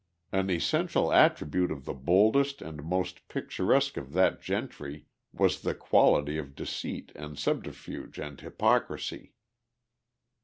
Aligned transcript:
An 0.31 0.49
essential 0.49 1.13
attribute 1.13 1.69
of 1.69 1.85
the 1.85 1.93
boldest 1.93 2.59
and 2.59 2.83
most 2.83 3.27
picturesque 3.27 3.97
of 3.97 4.13
that 4.13 4.41
gentry 4.41 5.05
was 5.31 5.61
the 5.61 5.75
quality 5.75 6.39
of 6.39 6.55
deceit 6.55 7.11
and 7.15 7.37
subterfuge 7.37 8.17
and 8.17 8.41
hypocrisy. 8.41 9.33